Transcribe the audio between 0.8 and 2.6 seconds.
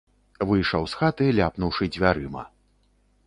з хаты, ляпнуўшы дзвярыма.